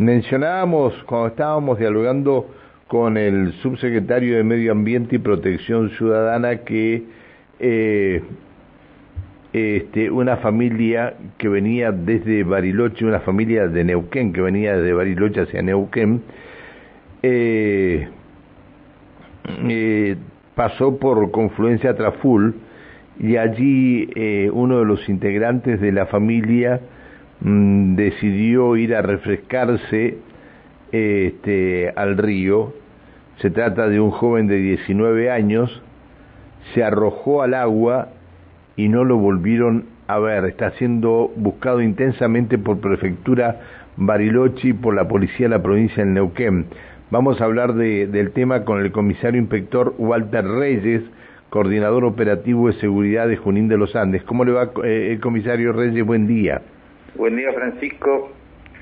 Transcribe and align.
Mencionábamos 0.00 0.94
cuando 1.04 1.26
estábamos 1.26 1.78
dialogando 1.78 2.48
con 2.88 3.18
el 3.18 3.52
subsecretario 3.60 4.38
de 4.38 4.42
Medio 4.42 4.72
Ambiente 4.72 5.16
y 5.16 5.18
Protección 5.18 5.90
Ciudadana 5.90 6.60
que 6.60 7.02
eh, 7.58 8.22
este, 9.52 10.10
una 10.10 10.38
familia 10.38 11.16
que 11.36 11.50
venía 11.50 11.92
desde 11.92 12.44
Bariloche, 12.44 13.04
una 13.04 13.20
familia 13.20 13.68
de 13.68 13.84
Neuquén 13.84 14.32
que 14.32 14.40
venía 14.40 14.74
desde 14.74 14.94
Bariloche 14.94 15.42
hacia 15.42 15.60
Neuquén, 15.60 16.22
eh, 17.22 18.08
eh, 19.68 20.16
pasó 20.54 20.98
por 20.98 21.30
Confluencia 21.30 21.94
Traful 21.94 22.54
y 23.18 23.36
allí 23.36 24.08
eh, 24.14 24.48
uno 24.50 24.78
de 24.78 24.86
los 24.86 25.06
integrantes 25.10 25.78
de 25.78 25.92
la 25.92 26.06
familia 26.06 26.80
mm, 27.40 27.94
decidió 27.94 28.76
ir 28.76 28.94
a 28.94 29.02
refrescarse 29.02 30.18
este, 30.92 31.92
al 31.96 32.18
río. 32.18 32.72
Se 33.38 33.50
trata 33.50 33.88
de 33.88 34.00
un 34.00 34.10
joven 34.10 34.46
de 34.46 34.56
19 34.56 35.30
años, 35.30 35.82
se 36.74 36.84
arrojó 36.84 37.42
al 37.42 37.54
agua 37.54 38.08
y 38.76 38.88
no 38.88 39.04
lo 39.04 39.16
volvieron 39.16 39.84
a 40.06 40.18
ver. 40.18 40.44
Está 40.44 40.72
siendo 40.72 41.32
buscado 41.36 41.80
intensamente 41.80 42.58
por 42.58 42.80
Prefectura 42.80 43.60
Bariloche 43.96 44.68
y 44.68 44.72
por 44.72 44.94
la 44.94 45.08
Policía 45.08 45.46
de 45.46 45.56
la 45.56 45.62
provincia 45.62 46.04
de 46.04 46.10
Neuquén. 46.10 46.66
Vamos 47.10 47.40
a 47.40 47.44
hablar 47.44 47.74
de, 47.74 48.06
del 48.06 48.30
tema 48.30 48.64
con 48.64 48.80
el 48.80 48.92
comisario 48.92 49.40
inspector 49.40 49.94
Walter 49.98 50.46
Reyes, 50.46 51.02
coordinador 51.48 52.04
operativo 52.04 52.68
de 52.68 52.74
seguridad 52.74 53.26
de 53.26 53.36
Junín 53.36 53.68
de 53.68 53.76
los 53.76 53.96
Andes. 53.96 54.22
¿Cómo 54.22 54.44
le 54.44 54.52
va, 54.52 54.70
eh, 54.84 55.18
comisario 55.20 55.72
Reyes? 55.72 56.06
Buen 56.06 56.26
día. 56.26 56.62
Buen 57.16 57.36
día, 57.36 57.52
Francisco, 57.52 58.30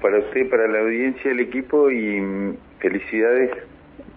para 0.02 0.18
usted, 0.18 0.48
para 0.50 0.68
la 0.68 0.80
audiencia 0.80 1.30
del 1.30 1.40
equipo 1.40 1.90
y 1.90 2.20
mm, 2.20 2.56
felicidades. 2.78 3.50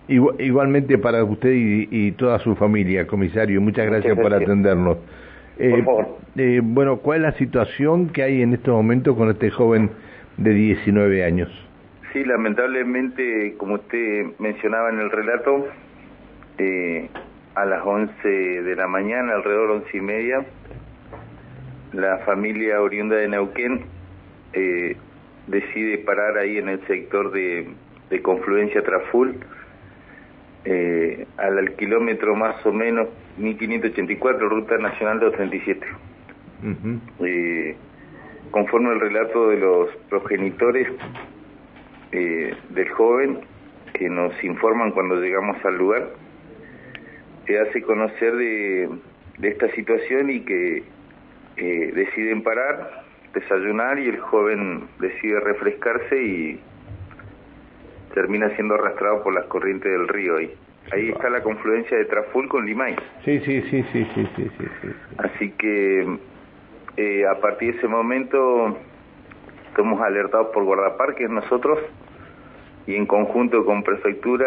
igualmente 0.07 0.98
para 0.98 1.23
usted 1.23 1.51
y, 1.54 2.12
toda 2.13 2.39
su 2.39 2.55
familia, 2.55 3.07
comisario. 3.07 3.62
Muchas 3.62 3.85
gracias, 3.85 4.17
por 4.17 4.34
atendernos. 4.34 4.98
por 4.98 5.65
eh, 5.65 5.84
favor. 5.84 6.07
Eh, 6.35 6.59
bueno, 6.62 6.98
¿cuál 6.98 7.20
es 7.20 7.23
la 7.23 7.37
situación 7.37 8.09
que 8.09 8.23
hay 8.23 8.41
en 8.41 8.54
estos 8.54 8.73
momentos 8.73 9.15
con 9.15 9.29
este 9.29 9.49
joven 9.49 9.89
de 10.37 10.54
19 10.54 11.23
años? 11.23 11.49
Sí, 12.12 12.26
lamentablemente, 12.26 13.55
como 13.57 13.76
usted 13.76 14.26
mencionaba 14.39 14.89
en 14.89 14.99
el 14.99 15.09
relato, 15.09 15.67
eh, 16.57 17.09
a 17.55 17.65
las 17.65 17.85
11 17.85 18.27
de 18.27 18.76
la 18.76 18.87
mañana, 18.87 19.35
alrededor 19.35 19.70
de 19.70 19.73
11 19.85 19.98
y 19.98 20.01
media, 20.01 20.45
la 21.93 22.17
familia 22.20 22.82
oriunda 22.82 23.15
de 23.15 23.29
Neuquén 23.29 23.85
eh, 24.54 24.96
decide 25.48 25.98
parar 25.99 26.38
ahí 26.38 26.57
en 26.57 26.70
el 26.70 26.85
sector 26.88 27.32
de, 27.32 27.68
confluencia 28.21 28.84
Traful, 28.84 29.35
eh, 30.66 31.26
al, 31.38 31.76
kilómetro 31.76 32.35
más 32.35 32.63
o 32.66 32.74
menos 32.74 33.07
1584, 33.38 34.49
ruta 34.49 34.77
nacional 34.77 35.20
237. 35.20 35.88
eh, 37.26 37.76
conforme 38.52 38.90
al 38.90 38.99
relato 38.99 39.49
de 39.49 39.57
los 39.57 39.90
progenitores, 40.10 40.88
eh, 42.12 42.54
del 42.70 42.90
joven 42.90 43.40
que 43.94 44.10
nos 44.10 44.32
informan 44.44 44.91
cuando 44.91 45.16
llegamos 45.16 45.63
al 45.63 45.77
lugar, 45.77 46.10
se 47.48 47.57
hace 47.60 47.82
conocer 47.82 48.35
de, 48.35 48.90
esta 49.41 49.70
situación 49.72 50.29
y 50.29 50.41
que 50.41 50.84
deciden 51.55 52.41
parar, 52.44 53.01
desayunar 53.34 53.99
y 53.99 54.10
el 54.10 54.20
joven 54.20 54.87
decide 54.99 55.40
refrescarse 55.40 56.21
y 56.21 56.60
termina 58.13 58.49
siendo 58.55 58.76
arrastrado 58.76 59.23
por 59.23 59.34
las 59.34 59.46
corrientes 59.46 59.91
del 59.91 60.07
río 60.07 60.38
ahí. 60.38 60.54
Ahí 60.91 61.10
está 61.10 61.29
la 61.29 61.41
confluencia 61.41 61.98
de 61.98 62.05
Traful 62.05 62.49
con 62.49 62.65
Limay. 62.65 62.96
Sí, 63.23 63.40
sí, 63.41 63.62
sí, 63.70 63.84
sí, 63.91 64.07
sí, 64.16 64.28
sí, 64.35 64.50
sí, 64.57 64.88
Así 65.17 65.51
que 65.51 66.17
eh, 66.97 67.25
a 67.28 67.39
partir 67.39 67.73
de 67.73 67.78
ese 67.78 67.88
momento 67.88 68.78
Estamos 69.72 70.01
alertados 70.01 70.47
por 70.47 70.66
guardaparques 70.66 71.29
nosotros 71.29 71.79
y 72.85 72.94
en 72.94 73.05
conjunto 73.05 73.63
con 73.63 73.84
prefectura 73.84 74.45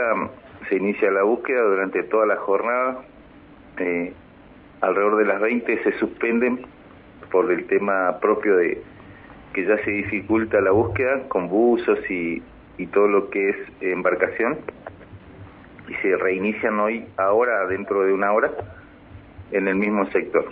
se 0.69 0.77
inicia 0.77 1.11
la 1.11 1.23
búsqueda 1.23 1.63
durante 1.63 2.03
toda 2.03 2.27
la 2.27 2.37
jornada. 2.37 2.99
Eh, 3.79 4.13
alrededor 4.83 5.17
de 5.17 5.25
las 5.25 5.41
20 5.41 5.83
se 5.83 5.93
suspenden 5.93 6.67
por 7.35 7.51
el 7.51 7.67
tema 7.67 8.21
propio 8.21 8.59
de 8.59 8.81
que 9.53 9.67
ya 9.67 9.77
se 9.85 9.91
dificulta 9.91 10.61
la 10.61 10.71
búsqueda 10.71 11.29
con 11.29 11.49
buzos 11.49 11.99
y, 12.09 12.41
y 12.79 12.87
todo 12.87 13.09
lo 13.09 13.29
que 13.29 13.49
es 13.49 13.57
embarcación 13.81 14.59
y 15.89 15.95
se 15.95 16.17
reinician 16.17 16.79
hoy, 16.79 17.05
ahora, 17.17 17.67
dentro 17.67 18.05
de 18.05 18.13
una 18.13 18.33
hora, 18.33 18.53
en 19.51 19.67
el 19.67 19.75
mismo 19.75 20.07
sector. 20.13 20.47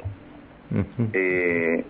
eh, 1.12 1.84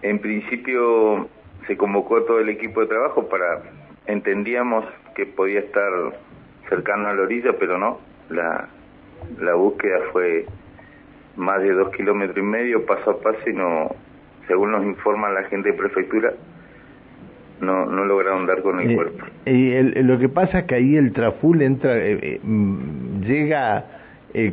en 0.00 0.18
principio 0.20 1.28
se 1.66 1.76
convocó 1.76 2.22
todo 2.22 2.40
el 2.40 2.48
equipo 2.48 2.80
de 2.80 2.86
trabajo 2.86 3.28
para, 3.28 3.60
entendíamos 4.06 4.86
que 5.14 5.26
podía 5.26 5.60
estar 5.60 5.92
cercano 6.70 7.08
a 7.08 7.12
la 7.12 7.24
orilla, 7.24 7.52
pero 7.58 7.76
no, 7.76 8.00
la, 8.30 8.70
la 9.38 9.52
búsqueda 9.52 9.98
fue 10.12 10.46
más 11.36 11.62
de 11.62 11.72
dos 11.72 11.90
kilómetros 11.94 12.38
y 12.38 12.42
medio, 12.42 12.84
paso 12.86 13.10
a 13.10 13.20
paso, 13.20 13.38
y 13.48 13.52
no, 13.52 13.94
según 14.46 14.72
nos 14.72 14.84
informa 14.84 15.30
la 15.30 15.44
gente 15.44 15.70
de 15.70 15.78
prefectura, 15.78 16.32
no, 17.60 17.86
no 17.86 18.04
lograron 18.04 18.46
dar 18.46 18.62
con 18.62 18.80
el 18.80 18.90
eh, 18.90 18.94
cuerpo. 18.94 19.24
Y 19.46 19.82
lo 20.02 20.18
que 20.18 20.28
pasa 20.28 20.60
es 20.60 20.64
que 20.66 20.74
ahí 20.76 20.96
el 20.96 21.12
Traful 21.12 21.62
entra, 21.62 21.96
eh, 21.96 22.18
eh, 22.20 22.40
mm, 22.42 23.22
llega 23.22 23.84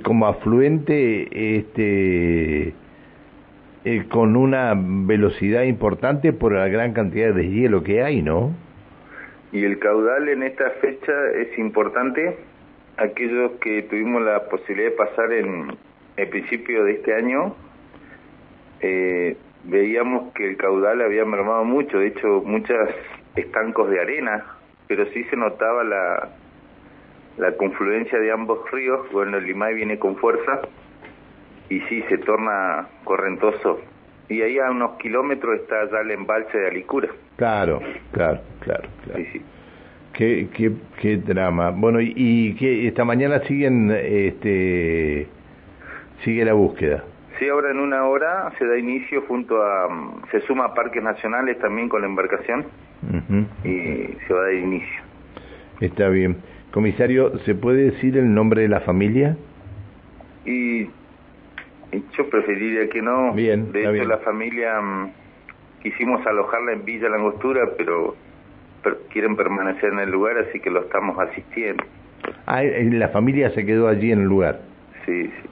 como 0.03 0.25
afluente, 0.25 1.57
este 1.57 2.73
eh, 3.87 4.05
con 4.09 4.35
una 4.35 4.73
velocidad 4.75 5.61
importante 5.61 6.33
por 6.33 6.53
la 6.53 6.67
gran 6.67 6.93
cantidad 6.93 7.31
de 7.35 7.47
hielo 7.47 7.83
que 7.83 8.01
hay, 8.01 8.23
¿no? 8.23 8.51
Y 9.51 9.63
el 9.63 9.77
caudal 9.77 10.27
en 10.27 10.41
esta 10.41 10.71
fecha 10.81 11.13
es 11.35 11.55
importante. 11.59 12.35
Aquellos 12.97 13.51
que 13.61 13.83
tuvimos 13.83 14.23
la 14.23 14.49
posibilidad 14.49 14.89
de 14.89 14.95
pasar 14.95 15.31
en 15.33 15.67
el 16.17 16.29
principio 16.29 16.83
de 16.83 16.93
este 16.93 17.13
año, 17.13 17.55
eh, 18.81 19.37
veíamos 19.63 20.33
que 20.33 20.49
el 20.49 20.57
caudal 20.57 21.01
había 21.01 21.25
mermado 21.25 21.63
mucho, 21.63 21.99
de 21.99 22.07
hecho 22.07 22.41
muchos 22.45 22.77
estancos 23.35 23.89
de 23.89 23.99
arena, 23.99 24.45
pero 24.87 25.05
sí 25.07 25.23
se 25.25 25.35
notaba 25.35 25.83
la, 25.83 26.29
la 27.37 27.51
confluencia 27.57 28.19
de 28.19 28.31
ambos 28.31 28.59
ríos, 28.71 29.11
bueno, 29.11 29.37
el 29.37 29.45
Limay 29.45 29.75
viene 29.75 29.99
con 29.99 30.15
fuerza, 30.17 30.61
y 31.69 31.79
sí, 31.81 32.03
se 32.09 32.19
torna 32.19 32.87
correntoso. 33.03 33.81
Y 34.29 34.41
ahí 34.41 34.57
a 34.59 34.71
unos 34.71 34.97
kilómetros 34.97 35.61
está 35.61 35.89
ya 35.91 35.99
el 35.99 36.11
embalse 36.11 36.57
de 36.57 36.67
Alicura. 36.67 37.09
Claro, 37.37 37.79
claro, 38.11 38.39
claro. 38.61 38.87
claro. 39.03 39.19
Sí, 39.19 39.29
sí. 39.33 39.41
Qué, 40.13 40.47
qué, 40.55 40.71
qué 41.01 41.17
drama. 41.17 41.71
Bueno, 41.71 41.99
y, 41.99 42.13
y 42.15 42.55
que 42.55 42.87
esta 42.87 43.03
mañana 43.03 43.39
siguen, 43.41 43.91
este, 43.91 45.27
sigue 46.23 46.45
la 46.45 46.53
búsqueda. 46.53 47.03
Sí, 47.39 47.49
ahora 47.49 47.71
en 47.71 47.79
una 47.79 48.05
hora 48.05 48.51
se 48.57 48.65
da 48.65 48.77
inicio 48.77 49.21
junto 49.23 49.61
a, 49.61 49.89
se 50.31 50.39
suma 50.41 50.65
a 50.65 50.73
parques 50.73 51.03
nacionales 51.03 51.59
también 51.59 51.89
con 51.89 52.01
la 52.01 52.07
embarcación 52.07 52.65
y 53.63 54.17
se 54.25 54.33
va 54.33 54.39
a 54.39 54.43
dar 54.43 54.53
inicio. 54.53 55.03
Está 55.81 56.07
bien. 56.09 56.37
Comisario, 56.71 57.37
¿se 57.39 57.55
puede 57.55 57.91
decir 57.91 58.17
el 58.17 58.33
nombre 58.33 58.61
de 58.61 58.69
la 58.69 58.81
familia? 58.81 59.35
Y 60.45 60.85
yo 62.17 62.29
preferiría 62.29 62.89
que 62.89 63.01
no. 63.01 63.33
Bien, 63.33 63.71
de 63.71 63.81
hecho, 63.81 64.05
la 64.05 64.17
familia 64.19 64.79
mm, 64.81 65.11
quisimos 65.83 66.25
alojarla 66.25 66.73
en 66.73 66.85
Villa 66.85 67.09
Langostura, 67.09 67.69
pero, 67.77 68.15
quieren 69.11 69.35
permanecer 69.35 69.93
en 69.93 69.99
el 69.99 70.11
lugar, 70.11 70.37
así 70.37 70.59
que 70.59 70.69
lo 70.69 70.81
estamos 70.81 71.17
asistiendo. 71.19 71.83
Ah, 72.45 72.63
la 72.63 73.09
familia 73.09 73.49
se 73.51 73.65
quedó 73.65 73.87
allí 73.87 74.11
en 74.11 74.21
el 74.21 74.27
lugar. 74.27 74.61
Sí, 75.05 75.23
sí. 75.23 75.49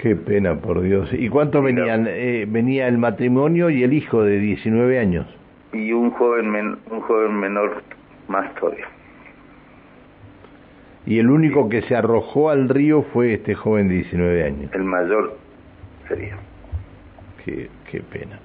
Qué 0.00 0.14
pena, 0.14 0.54
por 0.54 0.80
Dios. 0.80 1.10
¿Y 1.12 1.28
cuánto 1.28 1.60
venían? 1.60 2.06
Eh, 2.08 2.46
venía 2.48 2.86
el 2.86 2.98
matrimonio 2.98 3.68
y 3.68 3.82
el 3.82 3.92
hijo 3.92 4.22
de 4.22 4.38
19 4.38 4.98
años. 4.98 5.26
Y 5.72 5.92
un 5.92 6.10
joven, 6.12 6.78
un 6.90 7.00
joven 7.00 7.34
menor 7.40 7.82
más 8.28 8.54
todavía. 8.54 8.86
Y 11.04 11.18
el 11.18 11.28
único 11.30 11.68
que 11.68 11.82
se 11.82 11.96
arrojó 11.96 12.50
al 12.50 12.68
río 12.68 13.02
fue 13.12 13.34
este 13.34 13.54
joven 13.54 13.88
de 13.88 13.94
19 13.94 14.44
años. 14.44 14.70
El 14.72 14.84
mayor 14.84 15.36
sería. 16.06 16.36
Qué, 17.44 17.68
qué 17.90 18.00
pena. 18.00 18.38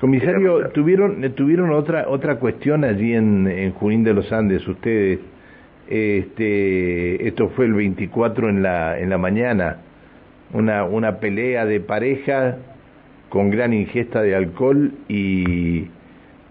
Comisario, 0.00 0.68
tuvieron 0.70 1.22
tuvieron 1.34 1.70
otra 1.72 2.08
otra 2.08 2.36
cuestión 2.36 2.84
allí 2.84 3.14
en, 3.14 3.46
en 3.48 3.72
Junín 3.72 4.04
de 4.04 4.14
los 4.14 4.30
Andes 4.32 4.66
ustedes. 4.66 5.18
Este, 5.88 7.26
esto 7.26 7.48
fue 7.48 7.66
el 7.66 7.74
24 7.74 8.48
en 8.48 8.62
la 8.62 8.98
en 8.98 9.10
la 9.10 9.18
mañana. 9.18 9.78
Una 10.52 10.84
una 10.84 11.20
pelea 11.20 11.64
de 11.64 11.80
pareja 11.80 12.56
con 13.28 13.50
gran 13.50 13.72
ingesta 13.72 14.20
de 14.22 14.34
alcohol 14.34 14.92
y 15.08 15.88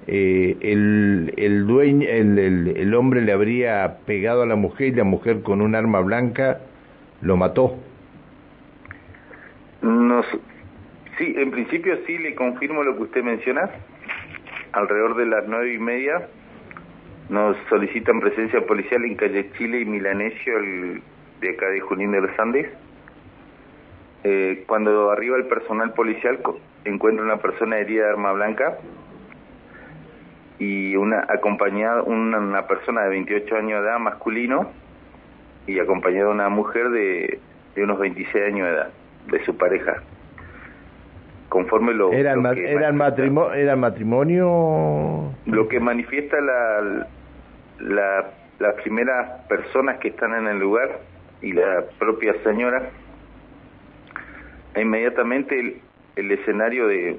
eh, 0.07 0.57
el, 0.61 1.33
el 1.37 1.67
dueño, 1.67 2.07
el, 2.09 2.39
el, 2.75 2.95
hombre 2.95 3.21
le 3.21 3.31
habría 3.31 3.97
pegado 4.07 4.41
a 4.41 4.45
la 4.47 4.55
mujer 4.55 4.87
y 4.87 4.91
la 4.93 5.03
mujer 5.03 5.43
con 5.43 5.61
un 5.61 5.75
arma 5.75 5.99
blanca 5.99 6.61
lo 7.21 7.37
mató. 7.37 7.77
Nos, 9.81 10.25
sí, 11.17 11.35
en 11.37 11.51
principio 11.51 11.95
sí 12.07 12.17
le 12.17 12.33
confirmo 12.33 12.81
lo 12.81 12.95
que 12.95 13.03
usted 13.03 13.23
menciona. 13.23 13.69
Alrededor 14.71 15.17
de 15.17 15.25
las 15.25 15.47
nueve 15.47 15.73
y 15.73 15.79
media 15.79 16.27
nos 17.29 17.55
solicitan 17.69 18.19
presencia 18.19 18.65
policial 18.65 19.05
en 19.05 19.15
calle 19.15 19.51
Chile 19.57 19.81
y 19.81 19.85
Milanesio, 19.85 20.57
el, 20.57 21.01
de 21.41 21.49
acá 21.51 21.69
de 21.69 21.81
Junín 21.81 22.13
de 22.13 22.21
los. 22.21 22.67
Eh, 24.23 24.63
cuando 24.67 25.11
arriba 25.11 25.37
el 25.37 25.45
personal 25.45 25.93
policial 25.93 26.39
encuentra 26.83 27.23
una 27.23 27.37
persona 27.37 27.77
herida 27.77 28.05
de 28.05 28.09
arma 28.09 28.33
blanca 28.33 28.77
y 30.57 30.95
una 30.97 31.25
acompañada 31.29 32.03
una, 32.03 32.67
persona 32.67 33.03
de 33.03 33.09
28 33.09 33.55
años 33.55 33.81
de 33.81 33.89
edad 33.89 33.99
masculino 33.99 34.71
y 35.67 35.79
acompañada 35.79 36.25
de 36.25 36.31
una 36.31 36.49
mujer 36.49 36.89
de, 36.89 37.39
de 37.75 37.83
unos 37.83 37.99
26 37.99 38.45
años 38.45 38.67
de 38.67 38.73
edad 38.73 38.89
de 39.27 39.45
su 39.45 39.55
pareja. 39.55 40.03
Conforme 41.47 41.93
lo, 41.93 42.11
era 42.11 42.33
el, 42.33 42.45
era, 42.57 42.91
matrimonio 42.91 43.53
era 43.53 43.75
matrimonio 43.75 45.33
lo 45.45 45.67
que 45.67 45.79
manifiesta 45.79 46.39
la, 46.41 47.07
la 47.79 48.25
las 48.59 48.75
primeras 48.75 49.41
personas 49.47 49.97
que 49.99 50.09
están 50.09 50.33
en 50.35 50.47
el 50.47 50.59
lugar 50.59 50.99
y 51.41 51.53
la 51.53 51.85
propia 51.97 52.35
señora 52.43 52.89
inmediatamente 54.75 55.81
el, 56.15 56.31
escenario 56.31 56.87
de, 56.87 57.17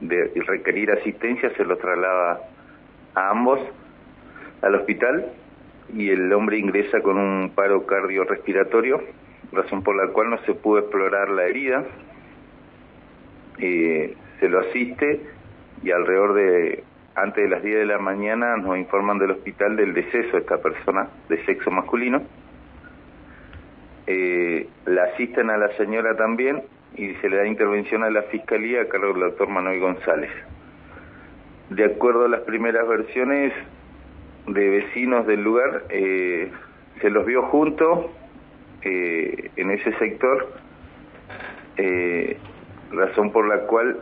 de 0.00 0.30
requerir 0.46 0.90
asistencia 0.90 1.50
se 1.56 1.64
lo 1.64 1.76
traslada 1.76 2.40
a 3.14 3.30
ambos 3.30 3.60
al 4.62 4.74
hospital 4.74 5.32
y 5.94 6.10
el 6.10 6.32
hombre 6.32 6.58
ingresa 6.58 7.00
con 7.00 7.18
un 7.18 7.50
paro 7.50 7.86
cardiorrespiratorio, 7.86 9.02
razón 9.52 9.82
por 9.82 9.96
la 9.96 10.12
cual 10.12 10.30
no 10.30 10.38
se 10.44 10.54
pudo 10.54 10.80
explorar 10.80 11.30
la 11.30 11.44
herida. 11.44 11.84
Eh, 13.58 14.14
se 14.38 14.48
lo 14.48 14.60
asiste 14.60 15.20
y 15.82 15.90
alrededor 15.90 16.34
de 16.34 16.84
antes 17.14 17.42
de 17.42 17.50
las 17.50 17.62
10 17.62 17.78
de 17.78 17.86
la 17.86 17.98
mañana 17.98 18.56
nos 18.56 18.78
informan 18.78 19.18
del 19.18 19.32
hospital 19.32 19.76
del 19.76 19.94
deceso 19.94 20.32
de 20.32 20.38
esta 20.38 20.58
persona 20.58 21.08
de 21.28 21.44
sexo 21.44 21.70
masculino. 21.70 22.22
Eh, 24.06 24.68
la 24.86 25.04
asisten 25.04 25.50
a 25.50 25.56
la 25.56 25.76
señora 25.76 26.16
también 26.16 26.62
y 26.98 27.14
se 27.14 27.30
le 27.30 27.36
da 27.36 27.46
intervención 27.46 28.02
a 28.02 28.10
la 28.10 28.22
fiscalía 28.24 28.82
a 28.82 28.88
cargo 28.88 29.12
del 29.12 29.20
doctor 29.20 29.48
Manuel 29.48 29.80
González. 29.80 30.30
De 31.70 31.84
acuerdo 31.84 32.24
a 32.24 32.28
las 32.28 32.40
primeras 32.40 32.86
versiones 32.88 33.52
de 34.48 34.68
vecinos 34.68 35.26
del 35.26 35.42
lugar, 35.42 35.84
eh, 35.90 36.50
se 37.00 37.10
los 37.10 37.24
vio 37.24 37.42
juntos 37.42 38.06
eh, 38.82 39.50
en 39.56 39.70
ese 39.70 39.92
sector, 39.98 40.52
eh, 41.76 42.36
razón 42.90 43.30
por 43.30 43.46
la 43.46 43.60
cual 43.66 43.96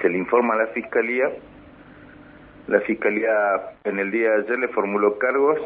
se 0.00 0.08
le 0.08 0.18
informa 0.18 0.54
a 0.54 0.58
la 0.58 0.66
fiscalía. 0.68 1.30
La 2.68 2.80
fiscalía 2.80 3.74
en 3.84 3.98
el 3.98 4.10
día 4.10 4.30
de 4.30 4.44
ayer 4.44 4.58
le 4.58 4.68
formuló 4.68 5.18
cargos, 5.18 5.58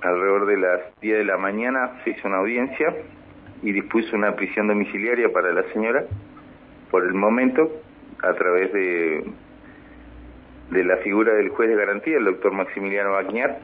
alrededor 0.00 0.46
de 0.46 0.58
las 0.58 0.80
10 1.00 1.18
de 1.18 1.24
la 1.24 1.38
mañana 1.38 2.00
se 2.04 2.10
hizo 2.10 2.28
una 2.28 2.38
audiencia 2.38 2.94
y 3.62 3.72
dispuso 3.72 4.16
una 4.16 4.34
prisión 4.34 4.68
domiciliaria 4.68 5.32
para 5.32 5.52
la 5.52 5.62
señora 5.72 6.04
por 6.90 7.04
el 7.04 7.14
momento 7.14 7.70
a 8.22 8.32
través 8.34 8.72
de, 8.72 9.24
de 10.70 10.84
la 10.84 10.96
figura 10.98 11.34
del 11.34 11.48
juez 11.50 11.68
de 11.68 11.76
garantía, 11.76 12.18
el 12.18 12.24
doctor 12.24 12.52
Maximiliano 12.52 13.12
Bañar, 13.12 13.58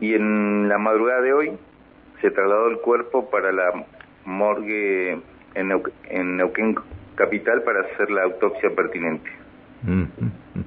y 0.00 0.14
en 0.14 0.68
la 0.68 0.78
madrugada 0.78 1.20
de 1.22 1.32
hoy 1.32 1.58
se 2.20 2.30
trasladó 2.30 2.68
el 2.68 2.78
cuerpo 2.78 3.30
para 3.30 3.52
la 3.52 3.84
morgue 4.24 5.18
en, 5.54 6.36
Neuquén, 6.36 6.76
Capital 7.16 7.62
para 7.62 7.80
hacer 7.80 8.10
la 8.10 8.22
autopsia 8.22 8.70
pertinente. 8.70 9.28
Mm. 9.82 10.04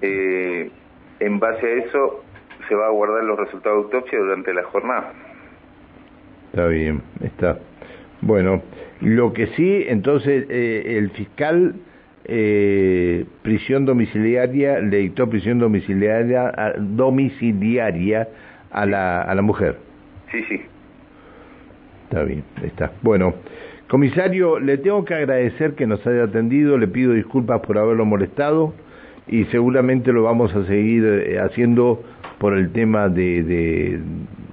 Eh, 0.01 0.71
en 1.19 1.39
base 1.39 1.65
a 1.65 1.85
eso 1.85 2.23
se 2.68 2.75
va 2.75 2.88
a 2.88 2.89
guardar 2.89 3.23
los 3.23 3.39
resultados 3.39 3.89
de 3.89 3.97
autopsia 3.97 4.19
durante 4.19 4.53
la 4.53 4.63
jornada. 4.63 5.13
Está 6.51 6.68
bien, 6.68 7.01
está. 7.24 7.59
Bueno, 8.19 8.62
lo 9.00 9.31
que 9.31 9.48
sí, 9.56 9.86
entonces 9.88 10.45
eh, 10.50 10.98
el 10.98 11.09
fiscal 11.12 11.75
eh, 12.25 13.25
prisión 13.42 13.86
domiciliaria, 13.86 14.80
le 14.80 14.98
dictó 14.98 15.30
prisión 15.30 15.59
domiciliaria, 15.59 16.50
a, 16.50 16.74
domiciliaria 16.77 18.27
a 18.69 18.86
la, 18.86 19.21
a 19.21 19.33
la 19.33 19.42
mujer. 19.42 19.77
Sí, 20.31 20.44
sí. 20.50 20.62
Está 22.03 22.24
bien, 22.24 22.44
está. 22.63 22.92
Bueno, 23.01 23.33
comisario, 23.88 24.59
le 24.59 24.77
tengo 24.77 25.06
que 25.06 25.13
agradecer 25.13 25.75
que 25.75 25.88
nos 25.88 26.06
haya 26.06 26.24
atendido, 26.24 26.77
le 26.77 26.88
pido 26.88 27.13
disculpas 27.13 27.62
por 27.62 27.77
haberlo 27.77 28.06
molestado 28.06 28.74
y 29.27 29.45
seguramente 29.45 30.12
lo 30.12 30.24
vamos 30.24 30.54
a 30.54 30.65
seguir 30.65 31.06
eh, 31.06 31.39
haciendo 31.39 32.04
por 32.39 32.57
el 32.57 32.71
tema 32.71 33.07
de, 33.07 33.44
de 33.44 34.00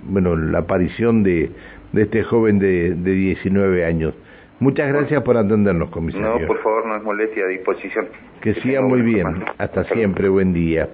bueno, 0.08 0.36
la 0.36 0.60
aparición 0.60 1.22
de, 1.22 1.50
de 1.93 2.02
este 2.02 2.23
joven 2.23 2.58
de, 2.58 2.94
de 2.94 3.12
19 3.12 3.85
años. 3.85 4.14
Muchas 4.61 4.88
gracias 4.88 5.23
por 5.23 5.37
atendernos, 5.37 5.88
comisario. 5.90 6.40
No, 6.40 6.46
por 6.46 6.61
favor, 6.62 6.87
no 6.87 6.96
es 6.96 7.02
molestia, 7.02 7.44
a 7.44 7.49
disposición. 7.49 8.08
Que, 8.40 8.55
siga 8.55 8.81
muy 8.82 9.02
bien. 9.02 9.44
Hasta 9.56 9.85
siempre, 9.85 10.29
buen 10.29 10.52
día. 10.52 10.88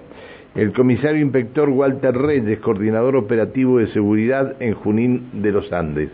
El 0.53 0.71
comisario 0.71 1.19
inspector 1.19 1.69
Walter 1.69 2.15
Reyes, 2.15 2.59
coordinador 2.59 3.15
operativo 3.15 3.79
de 3.79 3.87
seguridad 3.87 4.55
en 4.61 4.73
Junín 4.73 5.29
de 5.33 5.51
los 5.51 5.73
Andes. 5.73 6.11